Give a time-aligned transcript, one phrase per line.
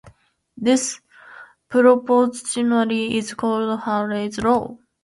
[0.57, 0.99] This
[1.69, 4.79] proportionality is called Hartley's law.